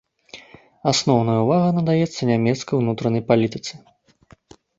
Асноўная 0.91 1.35
ўвага 1.47 1.67
надаецца 1.77 2.21
нямецкай 2.31 2.75
унутранай 2.81 3.23
палітыцы. 3.29 3.73